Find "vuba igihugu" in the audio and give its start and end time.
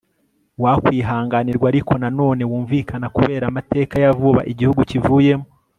4.19-4.81